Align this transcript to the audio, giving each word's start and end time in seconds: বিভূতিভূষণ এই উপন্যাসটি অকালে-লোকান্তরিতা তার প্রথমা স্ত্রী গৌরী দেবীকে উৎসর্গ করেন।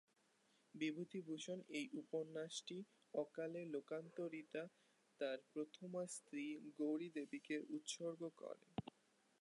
বিভূতিভূষণ 0.75 1.59
এই 1.71 1.87
উপন্যাসটি 1.93 2.77
অকালে-লোকান্তরিতা 3.13 4.63
তার 5.19 5.37
প্রথমা 5.53 6.01
স্ত্রী 6.15 6.43
গৌরী 6.77 7.09
দেবীকে 7.15 7.55
উৎসর্গ 7.75 8.21
করেন। 8.37 8.69